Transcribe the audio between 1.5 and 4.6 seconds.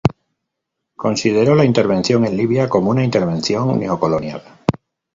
la intervención en Libia como una intervención neocolonial.